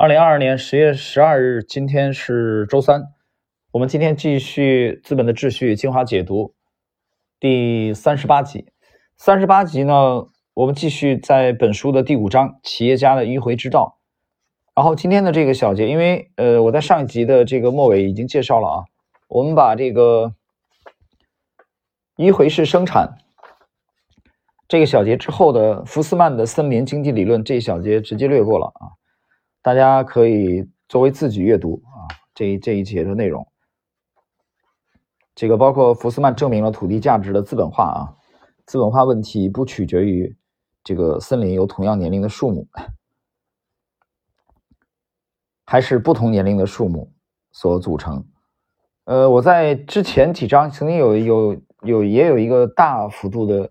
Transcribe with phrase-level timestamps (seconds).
[0.00, 3.08] 二零二二年十月十二日，今天是周三。
[3.70, 6.54] 我们今天继续《资本的秩序》精华解读
[7.38, 8.64] 第三十八集。
[9.18, 10.24] 三十八集呢，
[10.54, 13.98] 我们继续在本书的第五章“企业家的迂回之道”。
[14.74, 18.84] 然后今天的这个小节，因为呃我在上一集的这个末尾已经介绍了啊，
[19.28, 20.32] 我们把这个
[22.16, 23.18] 迂回式生产
[24.66, 28.96] 这个小节之后的福斯曼的森林经济理论这一小节直接略过了啊。
[29.62, 33.46] 大家可以作为自己阅读啊，这一这一节的内容，
[35.34, 38.16] 这个包括福斯曼证明了土地价值的资本化啊，
[38.64, 40.34] 资本化问题不取决于
[40.82, 42.66] 这个森林有同样年龄的树木，
[45.66, 47.12] 还是不同年龄的树木
[47.52, 48.26] 所组成。
[49.04, 53.70] 呃，我在之前几章曾经有有有也有一个大幅度的。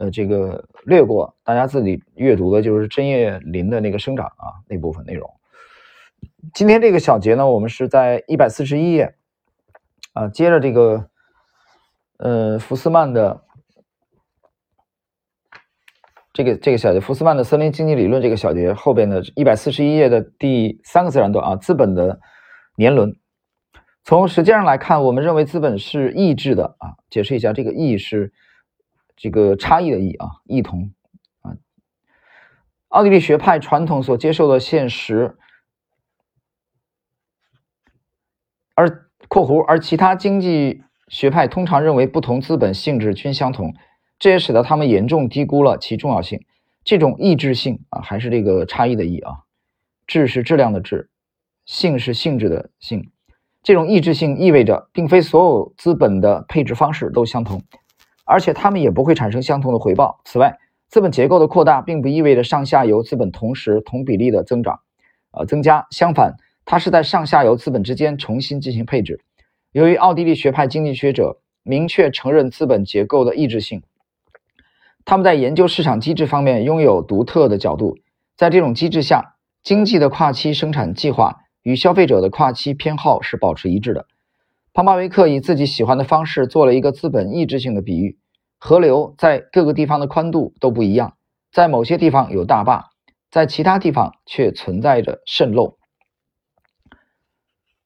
[0.00, 5.28] 呃，这个略过，大家自己阅读的就是针叶林的那个生长啊那部分内容。
[6.54, 9.16] 今天这个小节呢，我们是在一百四十一页
[10.12, 11.10] 啊，接着这个
[12.18, 13.42] 呃福斯曼的
[16.32, 22.20] 这个这个小节，福斯曼的森林经济理论这个小节后边的一百四十一页的第三个自然段啊，资本的
[22.76, 23.12] 年轮。
[24.04, 28.32] 从实际上来看，我们认为资本是异质的啊，解释一下，这个异是。
[29.18, 30.92] 这个差异的异啊，异同
[31.42, 31.52] 啊，
[32.86, 35.36] 奥地利学派传统所接受的现实，
[38.76, 43.74] 而（括弧）而其他经济学派通常认为不同资本性质均相同，
[44.20, 46.44] 这也使得他们严重低估了其重要性。
[46.84, 49.40] 这种异质性啊，还是这个差异的异啊，
[50.06, 51.10] 质是质量的质，
[51.66, 53.10] 性是性质的性。
[53.64, 57.60] 这种异质性意味着，并非所有资本的配置方式都相同。
[58.28, 60.20] 而且它们也不会产生相同的回报。
[60.24, 64.80] 此外，资本结构的扩大并不意味着上下游资本同时同比例的增长，
[65.32, 65.86] 呃，增加。
[65.90, 69.20] 相反，它是在上下游资本之间重新进行配置。
[69.72, 73.82] 由于奥地利学派经济学者明确承认资本结构的异质性，
[75.06, 77.96] 他们在研究市场机制方面拥有独特的角度。
[78.36, 84.06] 在这种机制下，经济的跨期生产计划与消费者的跨期偏好是保持一致的。
[84.72, 88.16] 庞巴维克以自己喜欢的方式做了一个资本抑制性的比喻：
[88.58, 91.16] 河流在各个地方的宽度都不一样，
[91.52, 92.90] 在某些地方有大坝，
[93.30, 95.76] 在其他地方却存在着渗漏。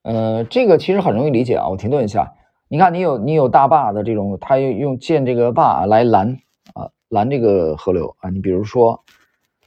[0.02, 1.68] 呃，这个其实很容易理解啊。
[1.68, 2.34] 我停顿一下，
[2.68, 6.38] 你看，你有你有大坝的这种，他用建这个坝来拦
[6.74, 8.30] 啊拦这个河流啊。
[8.30, 9.04] 你比如说，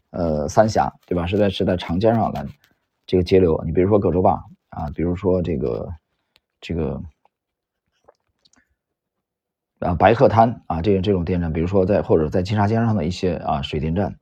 [0.10, 1.28] 呃，三峡对吧？
[1.28, 2.48] 是在是在长江上拦
[3.06, 3.62] 这个截流。
[3.66, 5.88] 你比如说葛洲坝啊，比如说这个
[6.60, 7.00] 这个。
[9.80, 14.16] 啊，白鹤滩啊，这这种电站，比如说在或者在金沙江上的一些啊水电站，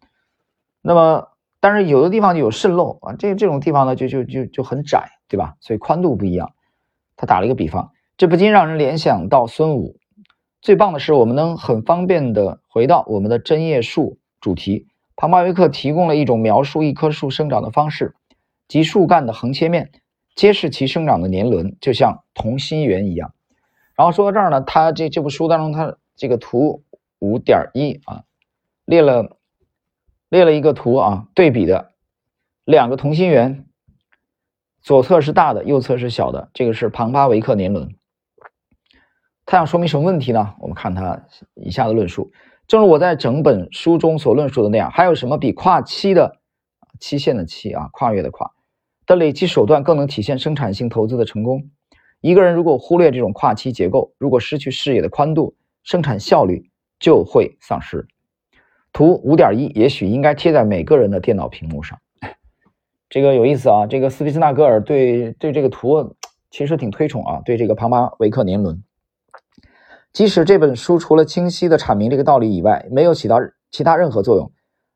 [0.81, 1.27] 那么
[1.59, 5.55] 但是有的地方就有渗漏啊，这这种地方呢就就就就很窄，对吧？
[5.61, 6.53] 所以宽度不一样。
[7.15, 9.97] 他打了一个比方，这不禁让人联想到孙武。
[10.61, 14.87] 最棒的是，我们能很方便的回到我们的针叶树主题。
[15.15, 18.15] 庞巴维克提供了一种描述一棵树生长的方式，
[18.67, 19.91] 即树干的横切面
[20.35, 23.33] 揭示其生长的年轮，就像同心圆一样。
[23.95, 26.83] 然后说到这儿呢，他这这部书当中，他这个图
[27.19, 28.23] 五点一啊，
[28.85, 29.37] 列了
[30.29, 31.91] 列了一个图啊，对比的
[32.65, 33.65] 两个同心圆，
[34.81, 37.95] 左侧是大的，右侧是小的，这个是庞巴维克年轮。
[39.45, 40.55] 他想说明什么问题呢？
[40.59, 42.31] 我们看他以下的论述：
[42.65, 46.39] 正如我在整本书中所论述的那样，还有什么比跨期的
[46.99, 48.51] 期限的期啊，跨越的跨
[49.05, 51.69] 的累积手段更能体现生产性投资的成功？
[52.23, 55.53] 一个人如果忽略这种跨期结构，如果失去视野的宽度，
[55.83, 58.07] 生产效率就会丧失。
[58.93, 61.99] 图五点一也许应该贴在每个人的电脑屏幕上。
[63.09, 63.85] 这个有意思啊！
[63.85, 66.15] 这个斯皮斯纳格尔对对这个图
[66.49, 68.81] 其实挺推崇啊，对这个庞巴维克年轮。
[70.13, 73.37] 即使这本书除了清晰的阐明这个道理以外，没有起到
[73.69, 74.49] 其他任何作用，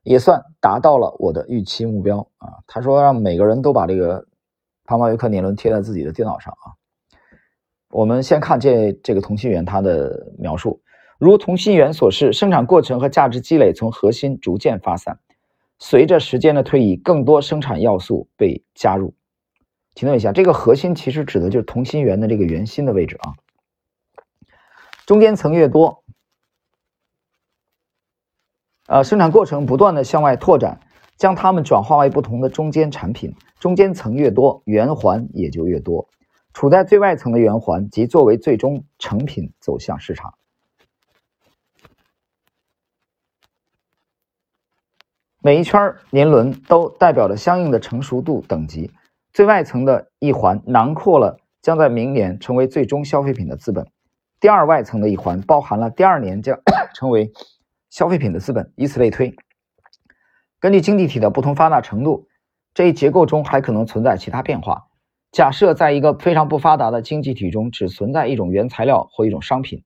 [0.03, 2.63] 也算达到了我的预期目标啊。
[2.67, 4.25] 他说让每个人都把这个
[4.85, 6.71] 庞巴维克年轮贴在自己的电脑上啊。
[7.89, 10.81] 我们先看这这个同心圆它的描述，
[11.17, 15.19] 如同心圆所示，生产过程和价值积累从核心逐渐发散，
[15.79, 19.13] 随着时间的推移，更多生产要素被加入。
[19.95, 23.33] 停顿一下，这个核心其实指的就是同心圆的这个圆心的位置啊。
[25.05, 26.03] 中间层越多，
[28.87, 30.81] 呃，生产过程不断的向外拓展，
[31.15, 33.33] 将它们转化为不同的中间产品。
[33.59, 36.07] 中间层越多，圆环也就越多。
[36.57, 40.33] 处在最外层的圆环，即作为最终成品走向市场。
[45.39, 48.91] 每一圈年轮都代表着相应的成熟度等级。
[49.31, 53.87] 最外层的一环囊括了将在明年成为最终消费品的资本，
[54.39, 56.59] 第二外层的一环包含了第二年将
[56.95, 57.31] 成为
[57.91, 59.35] 消费品的资本，以此类推。
[60.59, 62.27] 根据经济体的不同发达程度，
[62.73, 64.87] 这一结构中还可能存在其他变化。
[65.31, 69.83] 假设在一个非常不发达的经济体中，只存在一种原材料或一种商品，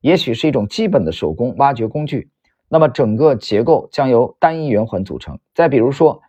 [0.00, 2.30] 也许是一种基本的手工挖掘工具，
[2.68, 5.40] 那么整个结构将由单一圆环组成。
[5.52, 6.22] 再比如说，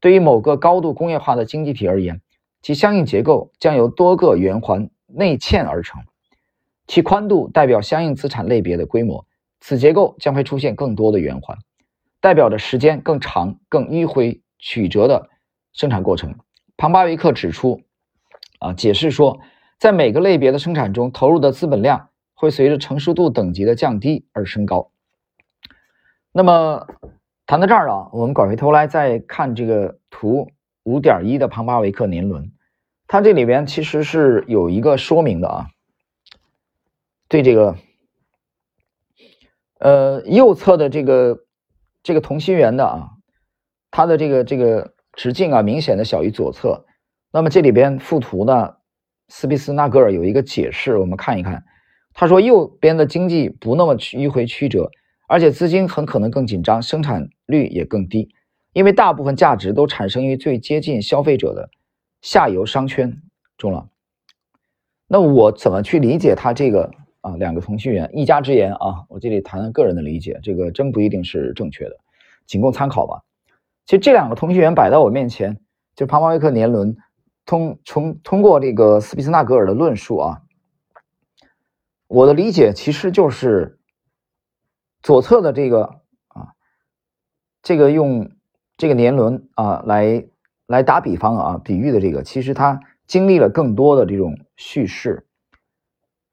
[0.00, 2.20] 对于某个高度工业化的经济体而言，
[2.62, 6.02] 其相应结构将由多个圆环内嵌而成，
[6.86, 9.26] 其宽度代表相应资产类别的规模。
[9.60, 11.56] 此结构将会出现更多的圆环，
[12.20, 15.30] 代表着时间更长、更迂回曲折的
[15.72, 16.36] 生产过程。
[16.76, 17.80] 庞巴维克指出。
[18.58, 19.40] 啊，解释说，
[19.78, 24.90] 在每个类别的生产中投入的资本量会随着成熟度等级的降低而升高。
[26.32, 26.86] 那么
[27.46, 30.50] 谈到这儿啊，我们拐回头来再看这个图
[30.82, 32.52] 五点一的庞巴维克年轮，
[33.06, 35.66] 它这里边其实是有一个说明的啊。
[37.28, 37.76] 对这个，
[39.78, 41.38] 呃，右侧的这个
[42.02, 43.10] 这个同心圆的啊，
[43.90, 46.86] 它的这个这个直径啊，明显的小于左侧。
[47.34, 48.76] 那么这里边附图呢，
[49.26, 51.64] 斯皮斯纳格尔有一个解释，我们看一看。
[52.12, 54.88] 他说，右边的经济不那么迂回曲折，
[55.26, 58.28] 而且资金很可能更紧张，生产率也更低，
[58.72, 61.68] 因为大部分价值都产生于最接近消费者的
[62.22, 63.20] 下游商圈
[63.58, 63.88] 中了。
[65.08, 66.88] 那我怎么去理解他这个
[67.20, 67.34] 啊？
[67.36, 71.96] 两个同心圆，一家之言啊，我这里谈个人的理解，这个真不一定是正确的，
[72.46, 73.22] 仅供参考吧。
[73.86, 75.58] 其实这两个同心圆摆在我面前，
[75.96, 76.96] 就庞巴维克年轮。
[77.46, 80.42] 通从通过这个斯皮斯纳格尔的论述啊，
[82.06, 83.78] 我的理解其实就是
[85.02, 86.54] 左侧的这个啊，
[87.62, 88.30] 这个用
[88.76, 90.26] 这个年轮啊来
[90.66, 95.26] 来打比方啊，比喻的这个，其实它经历了更多的这种叙事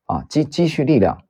[0.06, 1.24] 啊，积积蓄力量。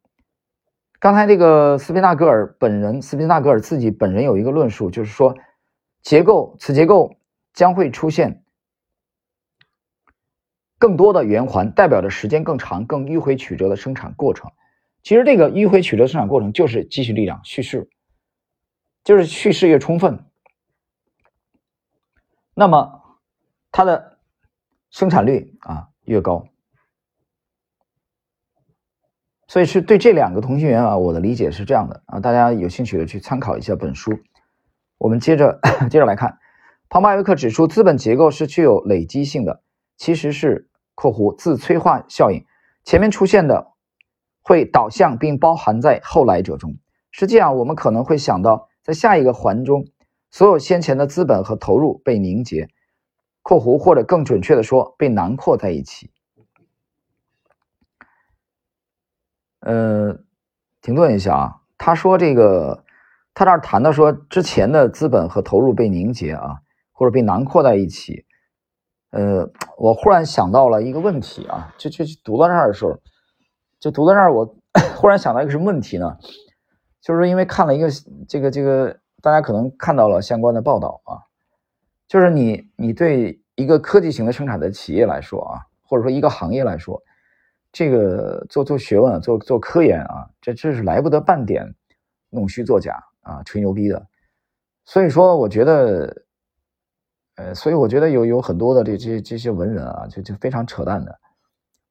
[1.00, 5.36] 刚才这个斯皮纳格尔本人，斯皮纳格尔自己本人有一个论述，就是说
[6.04, 7.16] 结构此结构
[7.54, 8.44] 将会出现。
[10.82, 14.50] 更多的圆环代表着时间更长、更迂回曲折的生产过程。
[15.04, 17.88] 其实，这个迂回曲折生产过程就是积蓄力量、叙事，
[19.04, 20.26] 就是叙事越充分，
[22.56, 23.20] 那么
[23.72, 24.18] 它的
[24.90, 26.48] 生产率啊越高。
[29.48, 34.18] 所以是对这两个同心圆啊，我的理解是这样的啊，大家有兴趣的去参考一下本书。
[34.98, 35.60] 我们接着
[35.92, 36.40] 接着来看，
[36.90, 39.62] 庞巴维克指出，资本结构是具有累积性的，
[39.96, 40.70] 其实是。
[40.96, 42.46] 括弧自催化效应，
[42.84, 43.72] 前面出现的
[44.42, 46.78] 会导向并包含在后来者中。
[47.12, 49.86] 实际上，我们可能会想到，在下一个环中，
[50.30, 52.70] 所有先前的资本和投入被凝结
[53.44, 56.10] （括弧或者更准确的说，被囊括在一起）。
[59.60, 60.20] 呃，
[60.82, 62.84] 停顿一下啊，他说这个，
[63.34, 66.62] 他这儿谈到说之前的资本和投入被凝结啊，
[66.92, 68.26] 或者被囊括在一起。
[69.12, 72.98] 呃，我忽然想到了一个问题啊，就就读到这儿的时候，
[73.78, 74.56] 就读到这儿，我
[74.96, 76.18] 忽然想到一个什么问题呢？
[77.02, 77.90] 就是因为看了一个
[78.28, 81.20] 这个这个，大家可能看到了相关的报道啊，
[82.08, 87.02] 就是你你对一个科技型的生产的企业来说啊，或者说一个行业来说，
[87.74, 91.76] 这个做做学问、做做科研啊，这这是来不得半点
[92.30, 94.08] 弄虚作假啊、吹牛逼的。
[94.86, 96.24] 所以说，我觉得。
[97.42, 101.20] 呃，所以我觉得有有很多的这这这些文人啊，就就非常扯淡的，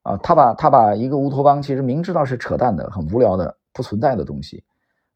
[0.02, 4.62] 啊，他把他把一个乌托邦，其实明知道是扯淡的、很无聊的、不存在的东西，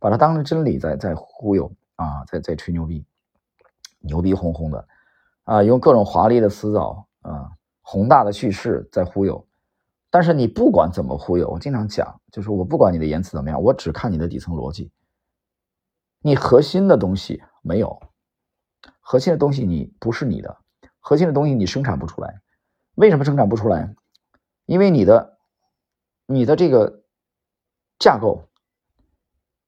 [0.01, 3.07] 把它当成真理在在忽悠啊，在在吹牛逼，
[4.01, 4.89] 牛逼哄哄的，
[5.45, 7.51] 啊，用各种华丽的辞藻啊、
[7.81, 9.47] 宏大的叙事在忽悠。
[10.11, 14.91] 但是你不管怎么忽悠，我经常讲，就是我不管你的言辞怎么样，我只看你的底层逻辑，
[16.23, 18.01] 你核心的东西没有。
[19.07, 20.57] 核心的东西你不是你的，
[20.99, 22.41] 核心的东西你生产不出来，
[22.95, 23.95] 为什么生产不出来？
[24.65, 25.37] 因为你的，
[26.27, 27.03] 你的这个
[27.99, 28.49] 架构，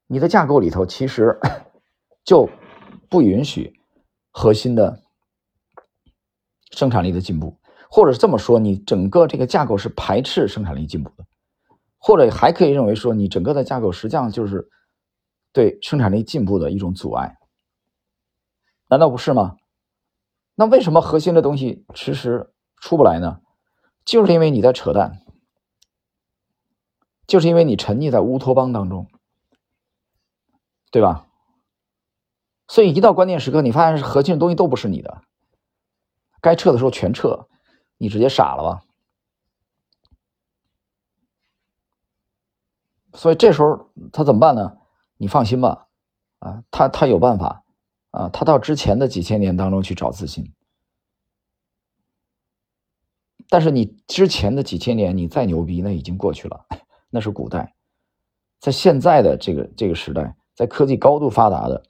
[0.07, 1.39] 你的架构里头其实
[2.25, 2.49] 就
[3.11, 3.79] 不允许
[4.31, 5.03] 核心的
[6.71, 7.59] 生产力的进步，
[7.91, 11.27] 或者是这么说，你整个这个架构是排斥生产力进步的，
[11.99, 14.67] 或者还可以认为说，你整个的架构实际上就是
[15.53, 17.36] 对生产力进步的一种阻碍。
[18.89, 19.57] 难道不是吗？
[20.55, 23.41] 那为什么核心的东西迟迟出不来呢？
[24.05, 25.21] 就是因为你在扯淡，
[27.27, 29.09] 就是因为你沉溺在乌托邦当中，
[30.91, 31.27] 对吧？
[32.69, 35.23] 所以一到关键时刻，你发现核心的东西都不是你的，
[36.41, 37.49] 该撤的时候全撤，
[37.99, 38.83] 你直接傻了吧？
[43.13, 44.79] 所以这时候他怎么办呢？
[45.17, 45.89] 你放心吧，
[46.39, 47.65] 啊，他他有办法，
[48.17, 50.51] 啊，他到之前的几千年当中去找自信。
[53.51, 56.67] 但是你之前的几千年，你再牛逼，那已经过去了，
[57.11, 57.75] 那是古代。
[58.59, 61.83] 在现在的这个这个时代，在科技高度发达的，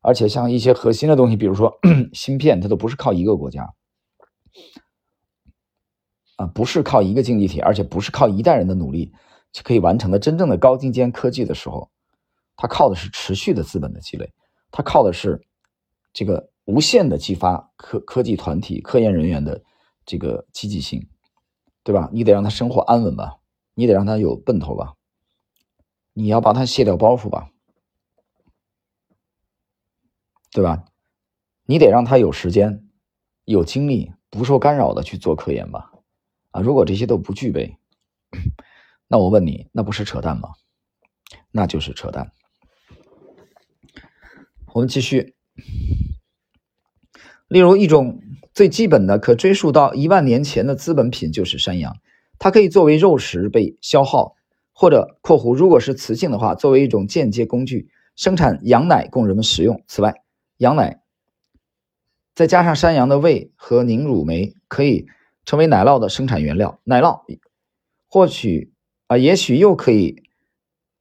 [0.00, 1.78] 而且像一些核心的东西，比如说
[2.12, 3.72] 芯片，它都不是靠一个国家，
[6.34, 9.12] 啊，不是靠一个经济体，而且不是靠一代人的努力
[9.52, 11.88] 就可以完成的真正的高精尖科技的时候，
[12.56, 14.32] 它靠的是持续的资本的积累，
[14.72, 15.40] 它靠的是
[16.12, 19.62] 这个无限的激发科科技团体、科研人员的
[20.04, 21.08] 这个积极性，
[21.82, 22.10] 对吧？
[22.12, 23.38] 你得让他生活安稳吧，
[23.74, 24.94] 你得让他有奔头吧。
[26.12, 27.50] 你要帮他卸掉包袱吧，
[30.52, 30.84] 对吧？
[31.64, 32.88] 你得让他有时间、
[33.44, 35.92] 有精力、不受干扰的去做科研吧。
[36.50, 37.78] 啊，如果这些都不具备，
[39.06, 40.50] 那我问你，那不是扯淡吗？
[41.52, 42.32] 那就是扯淡。
[44.72, 45.36] 我们继续，
[47.48, 48.20] 例如一种
[48.52, 51.96] 最基本的、可追溯到一万年前的资本品就是山羊，
[52.38, 54.36] 它可以作为肉食被消耗。
[54.72, 59.82] 或者（括弧）如果是雌性的话，作为一种间接工具生产羊奶供人们食用。
[59.86, 60.22] 此外，
[60.56, 61.02] 羊奶
[62.34, 65.06] 再加上山羊的胃和凝乳酶，可以
[65.44, 66.80] 成为奶酪的生产原料。
[66.84, 67.20] 奶酪
[68.08, 68.72] 或许
[69.08, 70.22] 啊，也许又可以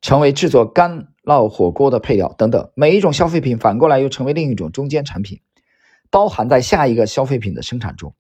[0.02, 2.72] 成为制作干烙火锅的配料等等。
[2.74, 5.40] 每一种消费品反过来又成为另一种中间产品，
[6.10, 8.14] 包含在下一个消费品的生产中，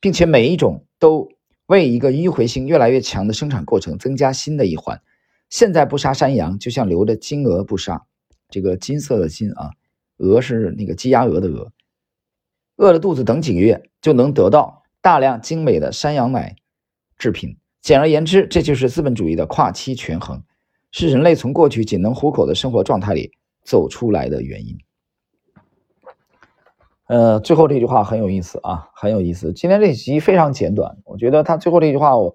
[0.00, 1.28] 并且每一种都。
[1.68, 5.02] 为一个迂回性越来越强的生产过程增加新的一环。
[5.50, 8.06] 现在不杀山羊，就像留着金鹅不杀。
[8.48, 9.72] 这个金色的金啊，
[10.18, 11.72] 鹅是那个鸡鸭鹅的鹅。
[12.76, 16.54] 饿着肚子等几个月，就能得到大量精美的山羊奶
[17.18, 17.56] 制品。
[17.82, 20.44] 简而言之，这就是资本主义的跨期权衡，
[20.98, 23.30] 是人类从过去仅能糊口的生活状态里
[23.62, 24.78] 走出来的原因。
[27.06, 29.52] 呃，最后这句话很有意思啊，很有意思。
[29.52, 32.34] 今天这集非常简短，我觉得他最后这句话，我，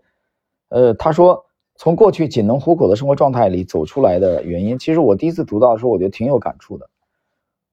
[0.69, 1.43] 呃，他说
[1.75, 6.87] 从过去仅能糊口的生活状态里走出来的原因，其实我第一次读到的时候，我觉得挺有感触的，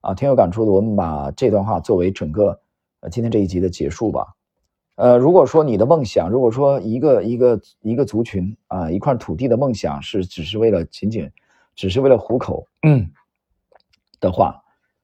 [0.01, 0.71] 啊，挺有感触的。
[0.71, 2.59] 我们把这段话作为整个
[3.01, 4.25] 呃今天这一集的结束吧。
[4.99, 11.31] 呃，如果说你的梦想，如果说一个一个一个族群啊，一块土地的梦想是只是为了仅仅
[11.73, 13.09] 只是为了糊口，嗯，
[14.19, 14.61] 的话。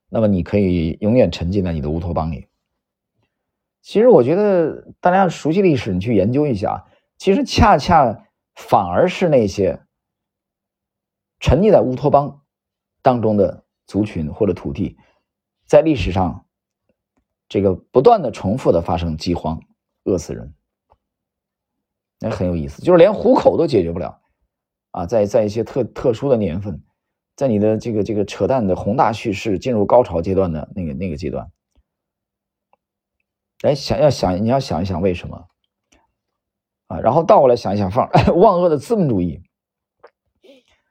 [0.08, 2.46] 那么你可以永远沉浸在你的乌托邦里。
[3.80, 6.84] 其实我觉得大家熟悉历史，你去研究一下，
[7.16, 9.80] 其实恰恰反而是那些
[11.40, 12.42] 沉溺在乌托邦
[13.00, 14.98] 当中的族群或者土地，
[15.66, 16.44] 在历史上
[17.48, 19.60] 这个不断的重复的发生饥荒，
[20.06, 20.54] 饿死人，
[22.18, 24.20] 那很有意思，就是连糊口都解决不了
[24.92, 26.82] 啊，在在一些特特殊的年份。
[27.36, 31.52] 在你的这个这个扯淡的宏大叙事进入高潮阶段的那个那个阶段，
[33.60, 35.46] 哎，想要想你要想一想为什么
[36.86, 36.98] 啊？
[37.00, 38.08] 然后倒过来想一想，放
[38.40, 39.42] 万恶的资本主义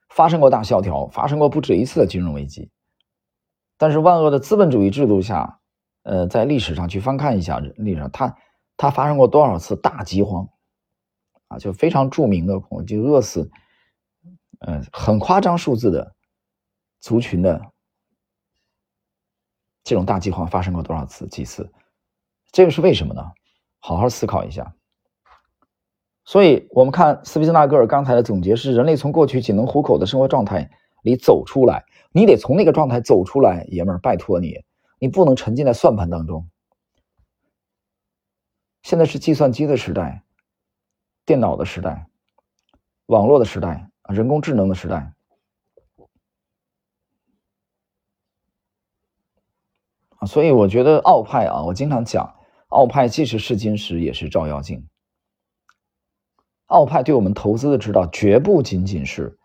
[0.10, 2.70] 发生过大萧条，发生过不止一次的金融危机，
[3.80, 5.60] 但是万恶的资本主义制度下，
[6.04, 8.38] 呃，在历史上去翻看一下历史上，它
[8.78, 10.50] 它发生过多少次大饥荒
[11.48, 11.58] 啊？
[11.58, 13.50] 就非常著名的，就饿死，
[14.60, 16.14] 嗯，很夸张数字的。
[17.02, 17.62] 族群的
[19.84, 21.28] 这种大饥荒发生过多少次？
[21.28, 21.72] 几次？
[22.52, 23.22] 这个是为什么呢？
[23.78, 24.74] 好好思考一下。
[26.24, 30.68] 所以，我们看斯皮斯纳格尔刚才的总结是：人类从过去仅能糊口的生活状态
[31.04, 34.56] 里走出来，你得从那个状态走出来，爷们儿，拜托你，
[34.98, 36.50] 你不能沉浸在算盘当中。
[38.86, 40.22] 现在是计算机的时代，
[41.26, 42.06] 电脑的时代，
[43.08, 45.12] 网络的时代，人工智能的时代。
[50.28, 52.36] 所以我觉得奥派啊，我经常讲，
[52.68, 54.88] 奥派既是试金石，也是照妖镜。
[56.68, 59.40] 奥派对我们投资的指导，绝不仅仅是，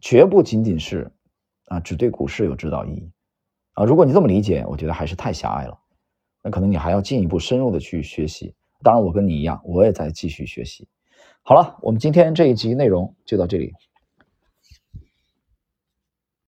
[0.00, 1.12] 绝不仅仅是
[1.66, 3.12] 啊，只对股市有指导意义
[3.74, 3.84] 啊。
[3.84, 5.78] 如果你这么理解，我觉得还是太狭隘了。
[6.50, 8.54] 可能你还要进一步深入的去学习。
[8.82, 10.86] 当然，我跟你一样，我也在继续学习。
[11.42, 13.72] 好了，我们今天这一集内容就到这里。